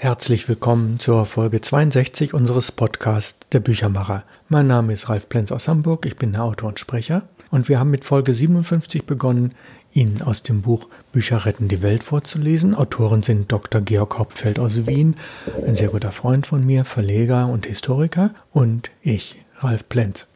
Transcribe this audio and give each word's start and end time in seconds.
Herzlich 0.00 0.48
willkommen 0.48 1.00
zur 1.00 1.26
Folge 1.26 1.60
62 1.60 2.32
unseres 2.32 2.70
Podcasts 2.70 3.40
Der 3.50 3.58
Büchermacher. 3.58 4.22
Mein 4.48 4.68
Name 4.68 4.92
ist 4.92 5.08
Ralf 5.08 5.28
Plenz 5.28 5.50
aus 5.50 5.66
Hamburg, 5.66 6.06
ich 6.06 6.14
bin 6.14 6.30
der 6.30 6.44
Autor 6.44 6.68
und 6.68 6.78
Sprecher 6.78 7.22
und 7.50 7.68
wir 7.68 7.80
haben 7.80 7.90
mit 7.90 8.04
Folge 8.04 8.32
57 8.32 9.06
begonnen, 9.06 9.56
Ihnen 9.92 10.22
aus 10.22 10.44
dem 10.44 10.62
Buch 10.62 10.86
Bücher 11.10 11.44
retten 11.44 11.66
die 11.66 11.82
Welt 11.82 12.04
vorzulesen. 12.04 12.76
Autoren 12.76 13.24
sind 13.24 13.50
Dr. 13.50 13.80
Georg 13.80 14.16
Hauptfeld 14.16 14.60
aus 14.60 14.86
Wien, 14.86 15.16
ein 15.66 15.74
sehr 15.74 15.88
guter 15.88 16.12
Freund 16.12 16.46
von 16.46 16.64
mir, 16.64 16.84
Verleger 16.84 17.48
und 17.48 17.66
Historiker 17.66 18.30
und 18.52 18.92
ich, 19.02 19.42
Ralf 19.58 19.88
Plenz. 19.88 20.28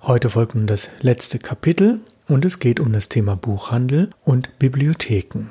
Heute 0.00 0.30
folgt 0.30 0.54
nun 0.54 0.68
das 0.68 0.90
letzte 1.00 1.40
Kapitel 1.40 1.98
und 2.28 2.44
es 2.44 2.60
geht 2.60 2.78
um 2.78 2.92
das 2.92 3.08
Thema 3.08 3.34
Buchhandel 3.34 4.10
und 4.24 4.60
Bibliotheken. 4.60 5.50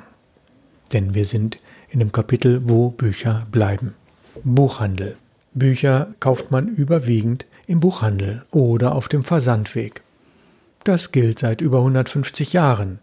Denn 0.90 1.12
wir 1.12 1.26
sind 1.26 1.58
in 1.90 1.98
dem 1.98 2.12
Kapitel 2.12 2.68
Wo 2.68 2.90
Bücher 2.90 3.46
bleiben. 3.50 3.94
Buchhandel. 4.44 5.16
Bücher 5.54 6.08
kauft 6.20 6.50
man 6.50 6.68
überwiegend 6.68 7.46
im 7.66 7.80
Buchhandel 7.80 8.44
oder 8.50 8.94
auf 8.94 9.08
dem 9.08 9.24
Versandweg. 9.24 10.02
Das 10.84 11.12
gilt 11.12 11.38
seit 11.38 11.60
über 11.60 11.78
150 11.78 12.52
Jahren. 12.52 12.98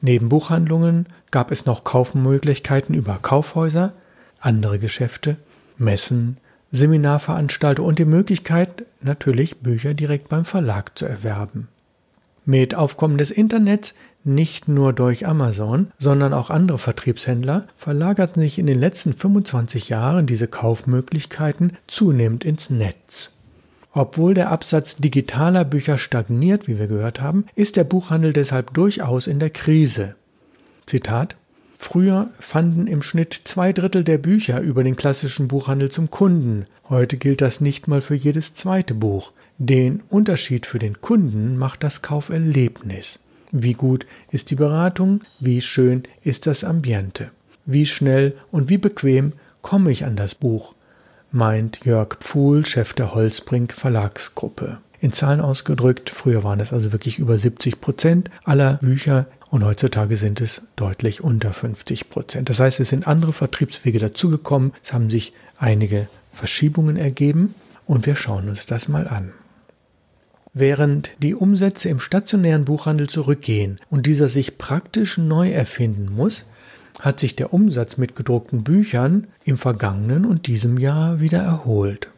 Neben 0.00 0.28
Buchhandlungen 0.28 1.06
gab 1.30 1.50
es 1.50 1.66
noch 1.66 1.84
Kaufmöglichkeiten 1.84 2.94
über 2.94 3.18
Kaufhäuser, 3.20 3.92
andere 4.40 4.78
Geschäfte, 4.78 5.36
Messen, 5.78 6.36
Seminarveranstaltungen 6.72 7.88
und 7.88 7.98
die 7.98 8.04
Möglichkeit, 8.04 8.84
natürlich 9.00 9.60
Bücher 9.60 9.94
direkt 9.94 10.28
beim 10.28 10.44
Verlag 10.44 10.96
zu 10.98 11.06
erwerben. 11.06 11.68
Mit 12.44 12.74
Aufkommen 12.74 13.18
des 13.18 13.30
Internets 13.30 13.94
nicht 14.26 14.68
nur 14.68 14.92
durch 14.92 15.26
Amazon, 15.26 15.88
sondern 15.98 16.34
auch 16.34 16.50
andere 16.50 16.78
Vertriebshändler 16.78 17.66
verlagerten 17.76 18.42
sich 18.42 18.58
in 18.58 18.66
den 18.66 18.78
letzten 18.78 19.14
25 19.14 19.88
Jahren 19.88 20.26
diese 20.26 20.48
Kaufmöglichkeiten 20.48 21.76
zunehmend 21.86 22.44
ins 22.44 22.70
Netz. 22.70 23.30
Obwohl 23.92 24.34
der 24.34 24.50
Absatz 24.50 24.96
digitaler 24.96 25.64
Bücher 25.64 25.96
stagniert, 25.96 26.68
wie 26.68 26.78
wir 26.78 26.86
gehört 26.86 27.20
haben, 27.20 27.46
ist 27.54 27.76
der 27.76 27.84
Buchhandel 27.84 28.34
deshalb 28.34 28.74
durchaus 28.74 29.26
in 29.26 29.38
der 29.38 29.50
Krise. 29.50 30.16
Zitat 30.84 31.36
Früher 31.78 32.28
fanden 32.38 32.86
im 32.86 33.02
Schnitt 33.02 33.40
zwei 33.44 33.72
Drittel 33.72 34.02
der 34.02 34.18
Bücher 34.18 34.60
über 34.60 34.82
den 34.82 34.96
klassischen 34.96 35.48
Buchhandel 35.48 35.90
zum 35.90 36.10
Kunden. 36.10 36.66
Heute 36.88 37.16
gilt 37.16 37.40
das 37.40 37.60
nicht 37.60 37.86
mal 37.86 38.00
für 38.00 38.14
jedes 38.14 38.54
zweite 38.54 38.94
Buch. 38.94 39.32
Den 39.58 40.02
Unterschied 40.08 40.66
für 40.66 40.78
den 40.78 41.00
Kunden 41.00 41.56
macht 41.56 41.82
das 41.82 42.02
Kauferlebnis. 42.02 43.18
Wie 43.52 43.74
gut 43.74 44.06
ist 44.30 44.50
die 44.50 44.56
Beratung? 44.56 45.20
Wie 45.40 45.60
schön 45.60 46.04
ist 46.22 46.46
das 46.46 46.64
Ambiente? 46.64 47.30
Wie 47.64 47.86
schnell 47.86 48.34
und 48.50 48.68
wie 48.68 48.78
bequem 48.78 49.32
komme 49.62 49.90
ich 49.90 50.04
an 50.04 50.16
das 50.16 50.34
Buch? 50.34 50.74
meint 51.32 51.84
Jörg 51.84 52.16
Pfuhl, 52.20 52.64
Chef 52.64 52.94
der 52.94 53.14
Holzbrink 53.14 53.72
Verlagsgruppe. 53.72 54.78
In 55.00 55.12
Zahlen 55.12 55.40
ausgedrückt, 55.40 56.10
früher 56.10 56.42
waren 56.44 56.60
es 56.60 56.72
also 56.72 56.92
wirklich 56.92 57.18
über 57.18 57.36
70 57.36 57.80
Prozent 57.80 58.30
aller 58.44 58.74
Bücher 58.74 59.26
und 59.50 59.64
heutzutage 59.64 60.16
sind 60.16 60.40
es 60.40 60.62
deutlich 60.76 61.22
unter 61.22 61.52
50 61.52 62.08
Prozent. 62.08 62.48
Das 62.48 62.60
heißt, 62.60 62.80
es 62.80 62.88
sind 62.88 63.06
andere 63.06 63.32
Vertriebswege 63.32 63.98
dazugekommen, 63.98 64.72
es 64.82 64.92
haben 64.92 65.10
sich 65.10 65.32
einige 65.58 66.08
Verschiebungen 66.32 66.96
ergeben 66.96 67.54
und 67.86 68.06
wir 68.06 68.16
schauen 68.16 68.48
uns 68.48 68.66
das 68.66 68.88
mal 68.88 69.06
an. 69.06 69.32
Während 70.58 71.10
die 71.18 71.34
Umsätze 71.34 71.90
im 71.90 72.00
stationären 72.00 72.64
Buchhandel 72.64 73.10
zurückgehen 73.10 73.76
und 73.90 74.06
dieser 74.06 74.28
sich 74.28 74.56
praktisch 74.56 75.18
neu 75.18 75.50
erfinden 75.50 76.10
muss, 76.16 76.46
hat 76.98 77.20
sich 77.20 77.36
der 77.36 77.52
Umsatz 77.52 77.98
mit 77.98 78.16
gedruckten 78.16 78.64
Büchern 78.64 79.26
im 79.44 79.58
vergangenen 79.58 80.24
und 80.24 80.46
diesem 80.46 80.78
Jahr 80.78 81.20
wieder 81.20 81.40
erholt. 81.40 82.08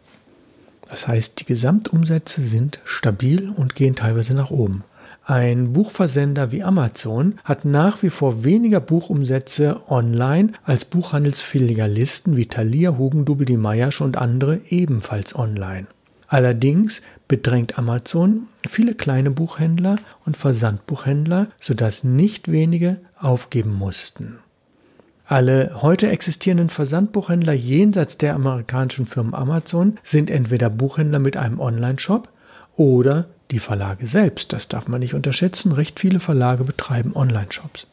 Das 0.89 1.09
heißt, 1.09 1.41
die 1.41 1.47
Gesamtumsätze 1.47 2.41
sind 2.43 2.79
stabil 2.85 3.53
und 3.57 3.75
gehen 3.75 3.97
teilweise 3.97 4.35
nach 4.35 4.53
oben. 4.53 4.85
Ein 5.25 5.73
Buchversender 5.73 6.53
wie 6.53 6.63
Amazon 6.63 7.41
hat 7.43 7.65
nach 7.65 8.05
wie 8.05 8.11
vor 8.11 8.45
weniger 8.45 8.79
Buchumsätze 8.79 9.81
online 9.89 10.53
als 10.63 10.85
Buchhandelsfilialisten 10.85 12.37
wie 12.37 12.47
Thalia, 12.47 12.97
Hugendubel, 12.99 13.47
die 13.47 13.57
Meiersch 13.57 14.01
und 14.01 14.17
andere 14.17 14.61
ebenfalls 14.69 15.35
online. 15.35 15.89
Allerdings 16.29 17.01
bedrängt 17.29 17.79
Amazon 17.79 18.49
viele 18.67 18.95
kleine 18.95 19.31
Buchhändler 19.31 19.97
und 20.25 20.37
Versandbuchhändler, 20.37 21.49
sodass 21.61 22.03
nicht 22.03 22.51
wenige 22.51 22.99
aufgeben 23.21 23.75
mussten. 23.75 24.39
Alle 25.27 25.83
heute 25.83 26.09
existierenden 26.09 26.71
Versandbuchhändler 26.71 27.53
jenseits 27.53 28.17
der 28.17 28.35
amerikanischen 28.35 29.05
Firmen 29.05 29.35
Amazon 29.35 29.99
sind 30.03 30.31
entweder 30.31 30.71
Buchhändler 30.71 31.19
mit 31.19 31.37
einem 31.37 31.61
Online-Shop 31.61 32.31
oder 32.77 33.27
die 33.51 33.59
Verlage 33.59 34.07
selbst. 34.07 34.55
Das 34.55 34.69
darf 34.69 34.89
man 34.89 35.01
nicht 35.01 35.13
unterschätzen. 35.13 35.73
Recht 35.73 36.01
viele 36.01 36.19
Verlage 36.19 36.65
betreiben 36.65 37.15
Online-Shops. 37.15 37.87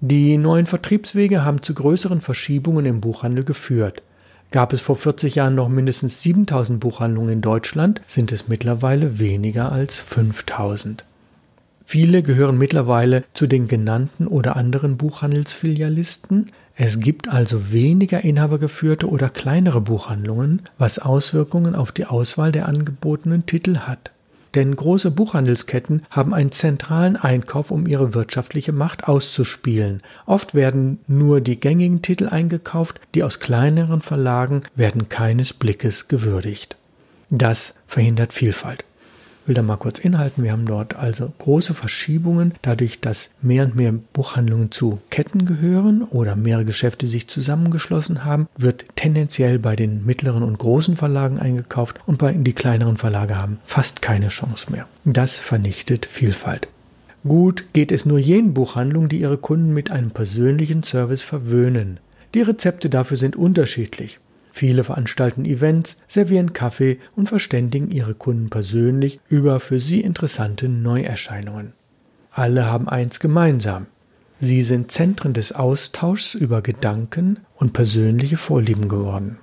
Die 0.00 0.38
neuen 0.38 0.66
Vertriebswege 0.66 1.44
haben 1.44 1.62
zu 1.62 1.74
größeren 1.74 2.22
Verschiebungen 2.22 2.86
im 2.86 3.00
Buchhandel 3.02 3.44
geführt. 3.44 4.02
Gab 4.50 4.72
es 4.72 4.80
vor 4.80 4.96
40 4.96 5.34
Jahren 5.34 5.54
noch 5.54 5.68
mindestens 5.68 6.22
7000 6.22 6.80
Buchhandlungen 6.80 7.32
in 7.32 7.40
Deutschland, 7.40 8.00
sind 8.06 8.32
es 8.32 8.48
mittlerweile 8.48 9.18
weniger 9.18 9.72
als 9.72 9.98
5000. 9.98 11.04
Viele 11.84 12.22
gehören 12.22 12.58
mittlerweile 12.58 13.22
zu 13.32 13.46
den 13.46 13.68
genannten 13.68 14.26
oder 14.26 14.56
anderen 14.56 14.96
Buchhandelsfilialisten. 14.96 16.46
Es 16.74 16.98
gibt 16.98 17.28
also 17.28 17.70
weniger 17.70 18.22
inhabergeführte 18.22 19.08
oder 19.08 19.28
kleinere 19.30 19.80
Buchhandlungen, 19.80 20.62
was 20.78 20.98
Auswirkungen 20.98 21.76
auf 21.76 21.92
die 21.92 22.06
Auswahl 22.06 22.50
der 22.50 22.68
angebotenen 22.68 23.46
Titel 23.46 23.78
hat. 23.78 24.10
Denn 24.56 24.74
große 24.74 25.10
Buchhandelsketten 25.10 26.06
haben 26.08 26.32
einen 26.32 26.50
zentralen 26.50 27.16
Einkauf, 27.16 27.70
um 27.70 27.86
ihre 27.86 28.14
wirtschaftliche 28.14 28.72
Macht 28.72 29.04
auszuspielen. 29.04 30.02
Oft 30.24 30.54
werden 30.54 30.98
nur 31.06 31.42
die 31.42 31.60
gängigen 31.60 32.00
Titel 32.00 32.26
eingekauft, 32.26 32.98
die 33.14 33.22
aus 33.22 33.38
kleineren 33.38 34.00
Verlagen 34.00 34.62
werden 34.74 35.10
keines 35.10 35.52
Blickes 35.52 36.08
gewürdigt. 36.08 36.76
Das 37.28 37.74
verhindert 37.86 38.32
Vielfalt 38.32 38.84
will 39.46 39.54
da 39.54 39.62
mal 39.62 39.76
kurz 39.76 39.98
inhalten. 39.98 40.44
Wir 40.44 40.52
haben 40.52 40.66
dort 40.66 40.94
also 40.96 41.32
große 41.38 41.74
Verschiebungen, 41.74 42.54
dadurch, 42.62 43.00
dass 43.00 43.30
mehr 43.42 43.64
und 43.64 43.76
mehr 43.76 43.92
Buchhandlungen 43.92 44.70
zu 44.70 44.98
Ketten 45.10 45.46
gehören 45.46 46.02
oder 46.02 46.36
mehrere 46.36 46.64
Geschäfte 46.64 47.06
sich 47.06 47.28
zusammengeschlossen 47.28 48.24
haben, 48.24 48.48
wird 48.56 48.84
tendenziell 48.96 49.58
bei 49.58 49.76
den 49.76 50.04
mittleren 50.04 50.42
und 50.42 50.58
großen 50.58 50.96
Verlagen 50.96 51.38
eingekauft 51.38 51.98
und 52.06 52.18
bei 52.18 52.32
die 52.32 52.52
kleineren 52.52 52.96
Verlage 52.96 53.36
haben 53.36 53.58
fast 53.64 54.02
keine 54.02 54.28
Chance 54.28 54.70
mehr. 54.70 54.86
Das 55.04 55.38
vernichtet 55.38 56.06
Vielfalt. 56.06 56.68
Gut 57.26 57.64
geht 57.72 57.90
es 57.90 58.06
nur 58.06 58.18
jenen 58.18 58.54
Buchhandlungen, 58.54 59.08
die 59.08 59.20
ihre 59.20 59.38
Kunden 59.38 59.72
mit 59.72 59.90
einem 59.90 60.10
persönlichen 60.10 60.82
Service 60.82 61.22
verwöhnen. 61.22 61.98
Die 62.34 62.42
Rezepte 62.42 62.88
dafür 62.88 63.16
sind 63.16 63.34
unterschiedlich. 63.34 64.20
Viele 64.56 64.84
veranstalten 64.84 65.44
Events, 65.44 65.98
servieren 66.08 66.54
Kaffee 66.54 66.98
und 67.14 67.28
verständigen 67.28 67.90
ihre 67.90 68.14
Kunden 68.14 68.48
persönlich 68.48 69.20
über 69.28 69.60
für 69.60 69.78
sie 69.78 70.00
interessante 70.00 70.70
Neuerscheinungen. 70.70 71.74
Alle 72.30 72.64
haben 72.64 72.88
eins 72.88 73.20
gemeinsam. 73.20 73.84
Sie 74.40 74.62
sind 74.62 74.90
Zentren 74.90 75.34
des 75.34 75.52
Austauschs 75.52 76.32
über 76.32 76.62
Gedanken 76.62 77.40
und 77.56 77.74
persönliche 77.74 78.38
Vorlieben 78.38 78.88
geworden. 78.88 79.36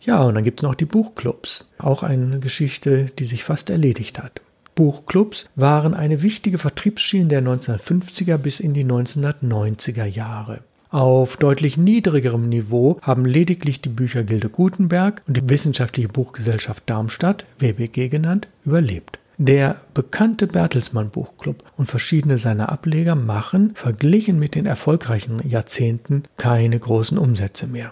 Ja, 0.00 0.22
und 0.22 0.36
dann 0.36 0.44
gibt 0.44 0.60
es 0.60 0.62
noch 0.62 0.76
die 0.76 0.84
Buchclubs. 0.84 1.68
Auch 1.78 2.04
eine 2.04 2.38
Geschichte, 2.38 3.06
die 3.18 3.24
sich 3.24 3.42
fast 3.42 3.68
erledigt 3.68 4.22
hat. 4.22 4.42
Buchclubs 4.76 5.46
waren 5.56 5.92
eine 5.92 6.22
wichtige 6.22 6.58
Vertriebsschiene 6.58 7.26
der 7.26 7.42
1950er 7.42 8.36
bis 8.36 8.60
in 8.60 8.74
die 8.74 8.84
1990er 8.84 10.04
Jahre. 10.04 10.60
Auf 10.94 11.38
deutlich 11.38 11.76
niedrigerem 11.76 12.48
Niveau 12.48 12.98
haben 13.02 13.24
lediglich 13.24 13.80
die 13.80 13.88
Büchergilde 13.88 14.48
Gutenberg 14.48 15.22
und 15.26 15.36
die 15.36 15.48
Wissenschaftliche 15.48 16.06
Buchgesellschaft 16.06 16.84
Darmstadt, 16.86 17.46
WBG 17.58 18.08
genannt, 18.08 18.46
überlebt. 18.64 19.18
Der 19.36 19.80
bekannte 19.92 20.46
Bertelsmann 20.46 21.10
Buchclub 21.10 21.64
und 21.76 21.86
verschiedene 21.86 22.38
seiner 22.38 22.70
Ableger 22.70 23.16
machen, 23.16 23.72
verglichen 23.74 24.38
mit 24.38 24.54
den 24.54 24.66
erfolgreichen 24.66 25.42
Jahrzehnten, 25.50 26.22
keine 26.36 26.78
großen 26.78 27.18
Umsätze 27.18 27.66
mehr. 27.66 27.90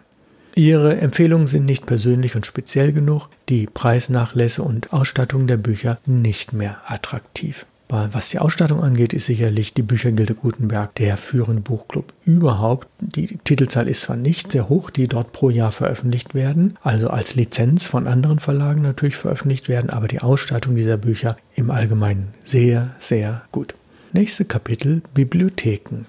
Ihre 0.54 0.96
Empfehlungen 0.96 1.48
sind 1.48 1.66
nicht 1.66 1.86
persönlich 1.86 2.36
und 2.36 2.46
speziell 2.46 2.92
genug, 2.92 3.28
die 3.48 3.66
Preisnachlässe 3.66 4.62
und 4.62 4.92
Ausstattung 4.92 5.48
der 5.48 5.56
Bücher 5.56 5.98
nicht 6.06 6.52
mehr 6.52 6.78
attraktiv. 6.86 7.66
Was 7.92 8.30
die 8.30 8.38
Ausstattung 8.38 8.82
angeht, 8.82 9.12
ist 9.12 9.26
sicherlich 9.26 9.74
die 9.74 9.82
Büchergilde 9.82 10.34
Gutenberg 10.34 10.94
der 10.94 11.18
führende 11.18 11.60
Buchclub 11.60 12.14
überhaupt. 12.24 12.88
Die 13.00 13.36
Titelzahl 13.44 13.86
ist 13.86 14.00
zwar 14.00 14.16
nicht 14.16 14.50
sehr 14.50 14.70
hoch, 14.70 14.88
die 14.88 15.08
dort 15.08 15.32
pro 15.32 15.50
Jahr 15.50 15.72
veröffentlicht 15.72 16.34
werden, 16.34 16.78
also 16.82 17.10
als 17.10 17.34
Lizenz 17.34 17.84
von 17.84 18.06
anderen 18.06 18.38
Verlagen 18.38 18.80
natürlich 18.80 19.16
veröffentlicht 19.16 19.68
werden, 19.68 19.90
aber 19.90 20.08
die 20.08 20.20
Ausstattung 20.20 20.74
dieser 20.74 20.96
Bücher 20.96 21.36
im 21.54 21.70
Allgemeinen 21.70 22.28
sehr, 22.42 22.96
sehr 22.98 23.42
gut. 23.52 23.74
Nächste 24.14 24.46
Kapitel 24.46 25.02
Bibliotheken. 25.12 26.06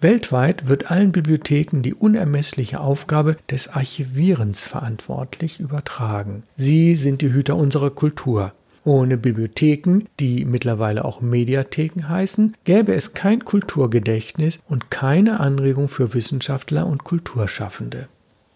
Weltweit 0.00 0.66
wird 0.66 0.90
allen 0.90 1.12
Bibliotheken 1.12 1.82
die 1.82 1.94
unermessliche 1.94 2.80
Aufgabe 2.80 3.36
des 3.48 3.68
Archivierens 3.68 4.62
verantwortlich 4.64 5.60
übertragen. 5.60 6.42
Sie 6.56 6.96
sind 6.96 7.22
die 7.22 7.32
Hüter 7.32 7.54
unserer 7.54 7.90
Kultur. 7.90 8.52
Ohne 8.84 9.16
Bibliotheken, 9.16 10.04
die 10.20 10.44
mittlerweile 10.44 11.04
auch 11.04 11.22
Mediatheken 11.22 12.08
heißen, 12.08 12.54
gäbe 12.64 12.94
es 12.94 13.14
kein 13.14 13.44
Kulturgedächtnis 13.44 14.60
und 14.68 14.90
keine 14.90 15.40
Anregung 15.40 15.88
für 15.88 16.12
Wissenschaftler 16.12 16.86
und 16.86 17.02
Kulturschaffende. 17.02 18.08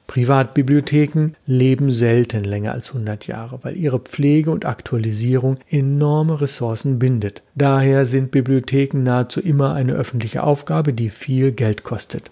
Privatbibliotheken 0.07 1.33
leben 1.47 1.91
selten 1.91 2.43
länger 2.43 2.73
als 2.73 2.89
100 2.89 3.27
Jahre, 3.27 3.59
weil 3.63 3.77
ihre 3.77 3.99
Pflege 3.99 4.51
und 4.51 4.65
Aktualisierung 4.65 5.57
enorme 5.69 6.41
Ressourcen 6.41 6.99
bindet. 6.99 7.43
Daher 7.55 8.07
sind 8.07 8.31
Bibliotheken 8.31 9.03
nahezu 9.03 9.41
immer 9.41 9.75
eine 9.75 9.93
öffentliche 9.93 10.43
Aufgabe, 10.43 10.95
die 10.95 11.11
viel 11.11 11.53
Geld 11.53 11.85
kostet. 11.85 12.31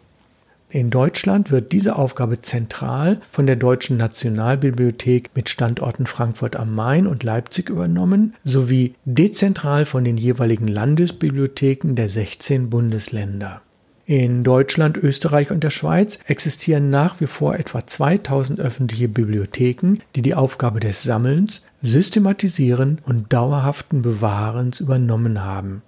In 0.69 0.91
Deutschland 0.91 1.53
wird 1.53 1.71
diese 1.71 1.95
Aufgabe 1.95 2.43
zentral 2.43 3.21
von 3.31 3.47
der 3.47 3.55
Deutschen 3.55 3.97
Nationalbibliothek 3.97 5.31
mit 5.35 5.49
Standorten 5.49 6.07
Frankfurt 6.07 6.57
am 6.57 6.75
Main 6.75 7.07
und 7.07 7.23
Leipzig 7.23 7.71
übernommen, 7.71 8.35
sowie 8.43 8.95
dezentral 9.05 9.85
von 9.85 10.05
den 10.05 10.17
jeweiligen 10.17 10.67
Landesbibliotheken 10.67 11.95
der 11.95 12.09
16 12.09 12.69
Bundesländer. 12.69 13.63
In 14.07 14.45
Deutschland, 14.45 14.97
Österreich 14.97 15.51
und 15.51 15.65
der 15.65 15.71
Schweiz 15.71 16.19
existieren 16.27 16.91
nach 16.91 17.21
wie 17.21 17.27
vor 17.27 17.57
etwa 17.57 17.87
2000 17.87 18.61
öffentliche 18.61 19.09
Bibliotheken, 19.09 19.99
die 20.15 20.23
die 20.23 20.35
Aufgabe 20.35 20.81
des 20.81 21.03
Sammelns, 21.03 21.63
Systematisieren 21.83 23.01
und 23.05 23.33
dauerhaften 23.33 24.03
Bewahrens 24.03 24.81
übernommen 24.81 25.45
haben. 25.45 25.83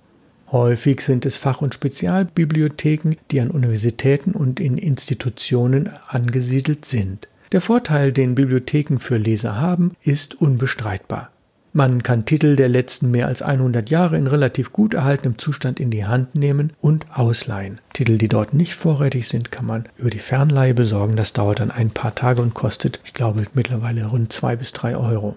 Häufig 0.51 1.03
sind 1.03 1.27
es 1.27 1.37
Fach- 1.37 1.61
und 1.61 1.75
Spezialbibliotheken, 1.75 3.17
die 3.31 3.41
an 3.41 3.51
Universitäten 3.51 4.33
und 4.33 4.61
in 4.61 4.79
Institutionen 4.79 5.91
angesiedelt 6.09 6.85
sind. 6.85 7.29
Der 7.53 7.61
Vorteil, 7.61 8.13
den 8.13 8.35
Bibliotheken 8.35 8.99
für 8.99 9.17
Leser 9.17 9.61
haben, 9.61 9.93
ist 10.03 10.41
unbestreitbar. 10.41 11.31
Man 11.75 12.03
kann 12.03 12.25
Titel 12.25 12.57
der 12.57 12.69
letzten 12.69 13.11
mehr 13.11 13.27
als 13.27 13.43
100 13.43 13.91
Jahre 13.91 14.17
in 14.17 14.27
relativ 14.27 14.73
gut 14.73 14.95
erhaltenem 14.95 15.39
Zustand 15.39 15.79
in 15.79 15.91
die 15.91 16.07
Hand 16.07 16.35
nehmen 16.35 16.73
und 16.81 17.07
ausleihen. 17.17 17.81
Titel, 17.93 18.17
die 18.17 18.29
dort 18.29 18.55
nicht 18.55 18.75
vorrätig 18.75 19.29
sind, 19.29 19.53
kann 19.53 19.67
man 19.67 19.85
über 19.99 20.11
die 20.11 20.19
Fernleihe 20.19 20.75
besorgen. 20.75 21.17
Das 21.17 21.35
dauert 21.35 21.61
dann 21.61 21.71
ein 21.71 21.91
paar 21.91 22.15
Tage 22.15 22.41
und 22.41 22.55
kostet, 22.55 23.01
ich 23.05 23.13
glaube, 23.13 23.45
mittlerweile 23.53 24.07
rund 24.07 24.33
zwei 24.33 24.57
bis 24.57 24.73
drei 24.73 24.97
Euro. 24.97 25.37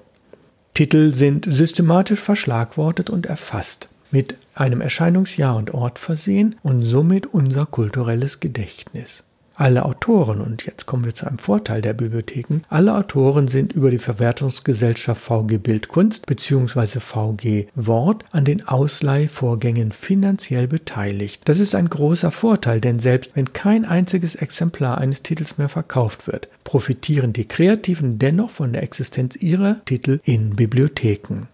Titel 0.73 1.13
sind 1.13 1.45
systematisch 1.49 2.21
verschlagwortet 2.21 3.09
und 3.09 3.25
erfasst, 3.25 3.89
mit 4.11 4.35
einem 4.53 4.81
Erscheinungsjahr 4.81 5.55
und 5.55 5.73
Ort 5.73 5.99
versehen 5.99 6.55
und 6.63 6.83
somit 6.83 7.25
unser 7.27 7.65
kulturelles 7.65 8.39
Gedächtnis. 8.39 9.23
Alle 9.61 9.85
Autoren, 9.85 10.41
und 10.41 10.65
jetzt 10.65 10.87
kommen 10.87 11.05
wir 11.05 11.13
zu 11.13 11.27
einem 11.27 11.37
Vorteil 11.37 11.83
der 11.83 11.93
Bibliotheken, 11.93 12.61
alle 12.69 12.95
Autoren 12.95 13.47
sind 13.47 13.73
über 13.73 13.91
die 13.91 13.99
Verwertungsgesellschaft 13.99 15.21
VG 15.21 15.57
Bildkunst 15.57 16.25
bzw. 16.25 16.99
VG 16.99 17.67
Wort 17.75 18.25
an 18.31 18.43
den 18.43 18.67
Ausleihvorgängen 18.67 19.91
finanziell 19.91 20.67
beteiligt. 20.67 21.41
Das 21.45 21.59
ist 21.59 21.75
ein 21.75 21.89
großer 21.89 22.31
Vorteil, 22.31 22.81
denn 22.81 22.97
selbst 22.97 23.35
wenn 23.35 23.53
kein 23.53 23.85
einziges 23.85 24.33
Exemplar 24.33 24.97
eines 24.97 25.21
Titels 25.21 25.59
mehr 25.59 25.69
verkauft 25.69 26.25
wird, 26.25 26.47
profitieren 26.63 27.31
die 27.31 27.45
Kreativen 27.45 28.17
dennoch 28.17 28.49
von 28.49 28.73
der 28.73 28.81
Existenz 28.81 29.35
ihrer 29.35 29.85
Titel 29.85 30.21
in 30.23 30.55
Bibliotheken. 30.55 31.49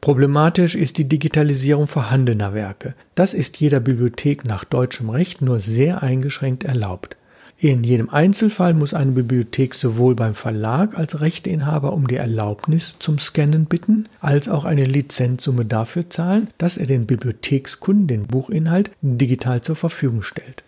Problematisch 0.00 0.74
ist 0.74 0.98
die 0.98 1.08
Digitalisierung 1.08 1.86
vorhandener 1.86 2.54
Werke. 2.54 2.94
Das 3.14 3.34
ist 3.34 3.56
jeder 3.58 3.80
Bibliothek 3.80 4.44
nach 4.44 4.64
deutschem 4.64 5.10
Recht 5.10 5.42
nur 5.42 5.58
sehr 5.58 6.02
eingeschränkt 6.02 6.64
erlaubt. 6.64 7.16
In 7.58 7.84
jedem 7.84 8.10
Einzelfall 8.10 8.74
muss 8.74 8.92
eine 8.92 9.12
Bibliothek 9.12 9.74
sowohl 9.74 10.14
beim 10.14 10.34
Verlag 10.34 10.96
als 10.96 11.22
Rechteinhaber 11.22 11.94
um 11.94 12.06
die 12.06 12.16
Erlaubnis 12.16 12.96
zum 12.98 13.18
Scannen 13.18 13.64
bitten, 13.64 14.10
als 14.20 14.50
auch 14.50 14.66
eine 14.66 14.84
Lizenzsumme 14.84 15.64
dafür 15.64 16.10
zahlen, 16.10 16.48
dass 16.58 16.76
er 16.76 16.84
den 16.84 17.06
Bibliothekskunden 17.06 18.06
den 18.08 18.26
Buchinhalt 18.26 18.90
digital 19.00 19.62
zur 19.62 19.76
Verfügung 19.76 20.22
stellt. 20.22 20.64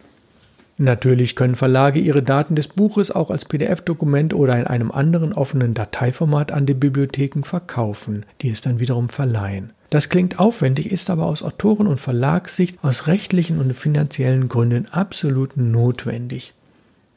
Natürlich 0.81 1.35
können 1.35 1.57
Verlage 1.57 1.99
ihre 1.99 2.23
Daten 2.23 2.55
des 2.55 2.69
Buches 2.69 3.11
auch 3.11 3.31
als 3.31 3.45
PDF-Dokument 3.45 4.33
oder 4.33 4.57
in 4.57 4.67
einem 4.67 4.93
anderen 4.93 5.33
offenen 5.33 5.75
Dateiformat 5.75 6.53
an 6.53 6.67
die 6.67 6.75
Bibliotheken 6.75 7.43
verkaufen, 7.43 8.25
die 8.41 8.51
es 8.51 8.61
dann 8.61 8.79
wiederum 8.79 9.09
verleihen. 9.09 9.73
Das 9.91 10.09
klingt 10.09 10.39
aufwendig, 10.39 10.93
ist 10.93 11.11
aber 11.11 11.27
aus 11.27 11.43
Autoren- 11.43 11.89
und 11.89 11.99
Verlagssicht 11.99 12.79
aus 12.83 13.09
rechtlichen 13.09 13.59
und 13.59 13.75
finanziellen 13.75 14.49
Gründen 14.49 14.87
absolut 14.87 15.57
notwendig. 15.57 16.55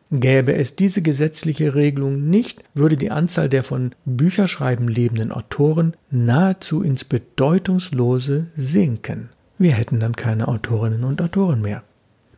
Gäbe 0.09 0.55
es 0.55 0.75
diese 0.75 1.03
gesetzliche 1.03 1.75
Regelung 1.75 2.29
nicht, 2.29 2.63
würde 2.73 2.97
die 2.97 3.11
Anzahl 3.11 3.47
der 3.47 3.63
von 3.63 3.91
Bücherschreiben 4.05 4.87
lebenden 4.87 5.31
Autoren 5.31 5.93
nahezu 6.09 6.81
ins 6.81 7.03
Bedeutungslose 7.03 8.47
sinken. 8.55 9.29
Wir 9.57 9.73
hätten 9.73 9.99
dann 9.99 10.15
keine 10.15 10.47
Autorinnen 10.47 11.03
und 11.03 11.21
Autoren 11.21 11.61
mehr. 11.61 11.83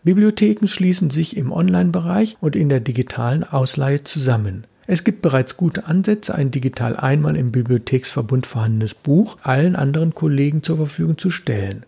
Bibliotheken 0.04 0.68
schließen 0.68 1.10
sich 1.10 1.38
im 1.38 1.52
Online-Bereich 1.52 2.38
und 2.42 2.56
in 2.56 2.68
der 2.68 2.82
digitalen 2.82 3.44
Ausleihe 3.44 4.04
zusammen. 4.04 4.68
Es 4.86 5.06
gibt 5.06 5.22
bereits 5.22 5.56
gute 5.56 5.86
Ansätze, 5.88 6.36
ein 6.36 6.52
digital 6.52 6.98
einmal 6.98 7.38
im 7.38 7.54
Bibliotheksverbund 7.54 8.46
vorhandenes 8.46 8.94
Buch 8.94 9.38
allen 9.42 9.78
anderen 9.78 10.14
Kollegen 10.14 10.62
zur 10.62 10.76
Verfügung 10.76 11.18
zu 11.18 11.30
stellen. 11.30 11.86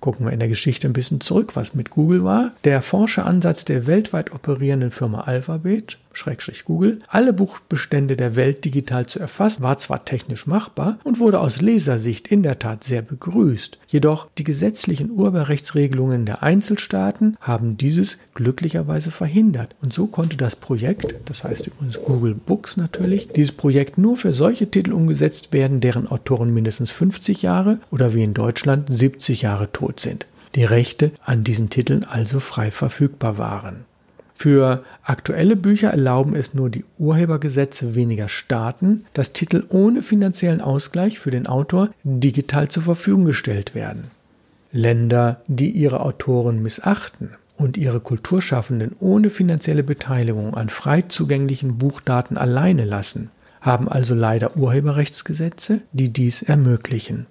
Gucken 0.00 0.26
wir 0.26 0.32
in 0.32 0.40
der 0.40 0.48
Geschichte 0.48 0.88
ein 0.88 0.92
bisschen 0.92 1.20
zurück, 1.20 1.54
was 1.54 1.74
mit 1.74 1.90
Google 1.90 2.24
war. 2.24 2.52
Der 2.64 2.82
Forscheransatz 2.82 3.64
der 3.64 3.86
weltweit 3.86 4.32
operierenden 4.32 4.90
Firma 4.90 5.22
Alphabet 5.22 5.98
Google, 6.64 7.00
alle 7.08 7.32
Buchbestände 7.32 8.16
der 8.16 8.36
Welt 8.36 8.64
digital 8.64 9.06
zu 9.06 9.18
erfassen, 9.18 9.62
war 9.62 9.78
zwar 9.78 10.04
technisch 10.04 10.46
machbar 10.46 10.98
und 11.04 11.18
wurde 11.18 11.40
aus 11.40 11.60
Lesersicht 11.60 12.28
in 12.28 12.42
der 12.42 12.58
Tat 12.58 12.84
sehr 12.84 13.02
begrüßt, 13.02 13.78
jedoch 13.86 14.28
die 14.38 14.44
gesetzlichen 14.44 15.10
Urheberrechtsregelungen 15.10 16.26
der 16.26 16.42
Einzelstaaten 16.42 17.36
haben 17.40 17.76
dieses 17.76 18.18
glücklicherweise 18.34 19.10
verhindert 19.10 19.74
und 19.82 19.92
so 19.92 20.06
konnte 20.06 20.36
das 20.36 20.56
Projekt, 20.56 21.14
das 21.26 21.44
heißt 21.44 21.66
übrigens 21.66 22.00
Google 22.02 22.34
Books 22.34 22.76
natürlich, 22.76 23.28
dieses 23.28 23.52
Projekt 23.52 23.98
nur 23.98 24.16
für 24.16 24.32
solche 24.32 24.70
Titel 24.70 24.92
umgesetzt 24.92 25.52
werden, 25.52 25.80
deren 25.80 26.06
Autoren 26.08 26.52
mindestens 26.52 26.90
50 26.90 27.42
Jahre 27.42 27.78
oder 27.90 28.14
wie 28.14 28.22
in 28.22 28.34
Deutschland 28.34 28.92
70 28.92 29.42
Jahre 29.42 29.70
tot 29.72 30.00
sind. 30.00 30.26
Die 30.54 30.64
Rechte 30.64 31.12
an 31.22 31.44
diesen 31.44 31.68
Titeln 31.68 32.04
also 32.04 32.40
frei 32.40 32.70
verfügbar 32.70 33.36
waren. 33.36 33.84
Für 34.38 34.84
aktuelle 35.02 35.56
Bücher 35.56 35.90
erlauben 35.90 36.36
es 36.36 36.52
nur 36.52 36.68
die 36.68 36.84
Urhebergesetze 36.98 37.94
weniger 37.94 38.28
Staaten, 38.28 39.06
dass 39.14 39.32
Titel 39.32 39.64
ohne 39.70 40.02
finanziellen 40.02 40.60
Ausgleich 40.60 41.18
für 41.18 41.30
den 41.30 41.46
Autor 41.46 41.88
digital 42.04 42.68
zur 42.68 42.82
Verfügung 42.82 43.24
gestellt 43.24 43.74
werden. 43.74 44.10
Länder, 44.72 45.40
die 45.46 45.70
ihre 45.70 46.00
Autoren 46.00 46.62
missachten 46.62 47.30
und 47.56 47.78
ihre 47.78 48.00
Kulturschaffenden 48.00 48.94
ohne 49.00 49.30
finanzielle 49.30 49.82
Beteiligung 49.82 50.54
an 50.54 50.68
frei 50.68 51.02
zugänglichen 51.02 51.78
Buchdaten 51.78 52.36
alleine 52.36 52.84
lassen, 52.84 53.30
haben 53.62 53.88
also 53.88 54.14
leider 54.14 54.56
Urheberrechtsgesetze, 54.56 55.80
die 55.92 56.10
dies 56.12 56.42
ermöglichen. 56.42 57.26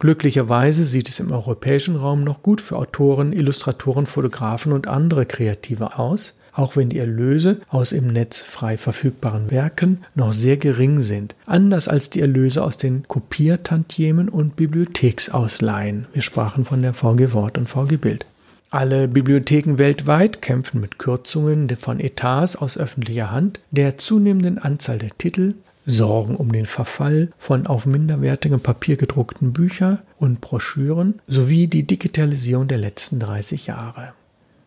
Glücklicherweise 0.00 0.84
sieht 0.84 1.08
es 1.08 1.20
im 1.20 1.30
europäischen 1.30 1.94
Raum 1.94 2.24
noch 2.24 2.42
gut 2.42 2.60
für 2.60 2.76
Autoren, 2.76 3.32
Illustratoren, 3.32 4.06
Fotografen 4.06 4.72
und 4.72 4.88
andere 4.88 5.26
Kreative 5.26 5.98
aus, 5.98 6.34
auch 6.52 6.76
wenn 6.76 6.88
die 6.88 6.98
Erlöse 6.98 7.60
aus 7.68 7.92
im 7.92 8.12
Netz 8.12 8.40
frei 8.40 8.76
verfügbaren 8.76 9.50
Werken 9.50 10.04
noch 10.14 10.32
sehr 10.32 10.56
gering 10.56 11.00
sind, 11.00 11.34
anders 11.46 11.88
als 11.88 12.10
die 12.10 12.20
Erlöse 12.20 12.62
aus 12.62 12.76
den 12.76 13.06
Kopiertantiemen 13.08 14.28
und 14.28 14.56
Bibliotheksausleihen. 14.56 16.06
Wir 16.12 16.22
sprachen 16.22 16.64
von 16.64 16.82
der 16.82 16.94
VG 16.94 17.32
Wort 17.32 17.58
und 17.58 17.68
VG 17.68 17.96
Bild. 17.96 18.26
Alle 18.72 19.08
Bibliotheken 19.08 19.78
weltweit 19.78 20.42
kämpfen 20.42 20.80
mit 20.80 20.98
Kürzungen 20.98 21.68
von 21.76 21.98
Etats 21.98 22.54
aus 22.54 22.78
öffentlicher 22.78 23.32
Hand, 23.32 23.58
der 23.72 23.98
zunehmenden 23.98 24.58
Anzahl 24.58 24.98
der 24.98 25.10
Titel, 25.18 25.54
Sorgen 25.86 26.36
um 26.36 26.52
den 26.52 26.66
Verfall 26.66 27.30
von 27.38 27.66
auf 27.66 27.84
minderwertigem 27.84 28.60
Papier 28.60 28.96
gedruckten 28.96 29.52
Büchern 29.52 29.98
und 30.18 30.40
Broschüren 30.40 31.20
sowie 31.26 31.66
die 31.66 31.84
Digitalisierung 31.84 32.68
der 32.68 32.78
letzten 32.78 33.18
30 33.18 33.66
Jahre. 33.66 34.12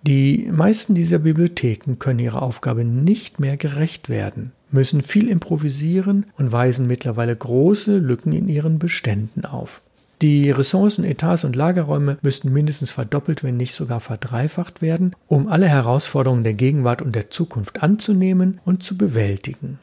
Die 0.06 0.50
meisten 0.52 0.96
dieser 0.96 1.20
Bibliotheken 1.20 1.96
können 1.98 2.20
ihrer 2.20 2.42
Aufgabe 2.42 2.84
nicht 2.84 3.40
mehr 3.40 3.56
gerecht 3.56 4.10
werden, 4.10 4.52
müssen 4.70 5.02
viel 5.02 5.30
improvisieren 5.30 6.26
und 6.38 6.52
weisen 6.52 6.88
mittlerweile 6.88 7.34
große 7.34 7.98
Lücken 8.00 8.34
in 8.34 8.50
ihren 8.50 8.80
Beständen 8.80 9.46
auf. 9.46 9.82
Die 10.22 10.52
Ressourcen, 10.52 11.06
Etats 11.06 11.46
und 11.46 11.56
Lagerräume 11.56 12.18
müssten 12.22 12.52
mindestens 12.52 12.92
verdoppelt, 12.92 13.44
wenn 13.44 13.56
nicht 13.56 13.74
sogar 13.74 14.02
verdreifacht 14.02 14.82
werden, 14.82 15.16
um 15.28 15.48
alle 15.48 15.70
Herausforderungen 15.70 16.44
der 16.44 16.54
Gegenwart 16.54 17.02
und 17.02 17.16
der 17.16 17.30
Zukunft 17.30 17.82
anzunehmen 17.82 18.60
und 18.66 18.84
zu 18.84 18.98
bewältigen. 18.98 19.80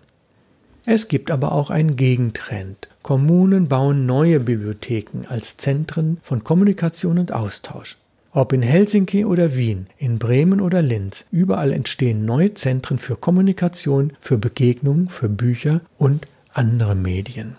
Es 0.85 1.09
gibt 1.09 1.31
aber 1.31 1.53
auch 1.53 1.71
einen 1.71 1.97
Gegentrend. 1.97 2.89
Kommunen 3.03 3.69
bauen 3.69 4.05
neue 4.05 4.41
Bibliotheken 4.41 5.27
als 5.29 5.57
Zentren 5.57 6.19
von 6.23 6.45
Kommunikation 6.45 7.19
und 7.19 7.33
Austausch. 7.33 7.97
Ob 8.33 8.53
in 8.53 8.63
Helsinki 8.63 9.25
oder 9.25 9.57
Wien, 9.57 9.89
in 9.99 10.21
Bremen 10.21 10.61
oder 10.61 10.83
Linz, 10.83 11.25
überall 11.33 11.73
entstehen 11.73 12.25
neue 12.25 12.55
Zentren 12.55 12.99
für 12.99 13.17
Kommunikation, 13.17 14.13
für 14.21 14.39
Begegnungen, 14.39 15.09
für 15.09 15.29
Bücher 15.29 15.81
und 15.99 16.29
andere 16.53 16.95
Medien. 16.95 17.57